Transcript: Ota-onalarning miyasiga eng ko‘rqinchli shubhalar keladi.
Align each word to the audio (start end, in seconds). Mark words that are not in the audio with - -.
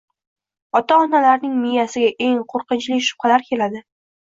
Ota-onalarning 0.79 1.51
miyasiga 1.67 2.11
eng 2.31 2.41
ko‘rqinchli 2.55 3.01
shubhalar 3.11 3.49
keladi. 3.53 3.87